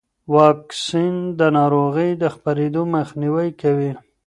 واکسن 0.35 1.13
د 1.39 1.41
ناروغۍ 1.57 2.11
د 2.21 2.23
خپرېدو 2.35 2.81
مخنیوی 2.95 3.49
کوي. 3.61 3.91